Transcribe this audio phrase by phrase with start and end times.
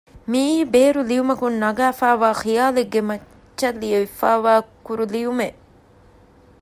[0.31, 4.53] މިއީ ބޭރު ލިޔުމަކުން ނަގައިފައިވާ ޚިޔާލެއްގެ މައްޗަށް ލިޔެފައިވާ
[4.85, 5.59] ކުރު ލިޔުމެއް